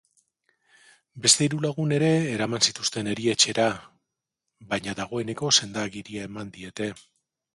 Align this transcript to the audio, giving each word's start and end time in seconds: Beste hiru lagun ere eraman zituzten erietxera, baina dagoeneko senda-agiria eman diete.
Beste 1.25 1.43
hiru 1.47 1.59
lagun 1.65 1.91
ere 1.97 2.07
eraman 2.37 2.63
zituzten 2.71 3.11
erietxera, 3.11 3.67
baina 4.71 4.97
dagoeneko 5.01 5.51
senda-agiria 5.59 6.27
eman 6.33 6.53
diete. 6.57 6.89